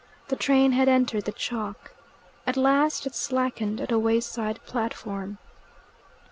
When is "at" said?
2.47-2.57, 3.79-3.91